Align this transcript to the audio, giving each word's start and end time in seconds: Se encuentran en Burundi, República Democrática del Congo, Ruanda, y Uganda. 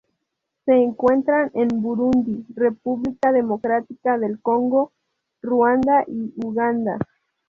Se 0.65 0.73
encuentran 0.73 1.51
en 1.53 1.67
Burundi, 1.79 2.43
República 2.55 3.31
Democrática 3.31 4.17
del 4.17 4.41
Congo, 4.41 4.93
Ruanda, 5.43 6.05
y 6.07 6.33
Uganda. 6.43 6.97